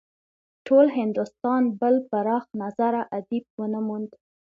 [0.67, 4.09] ټول هندوستان بل پراخ نظره ادیب ونه موند.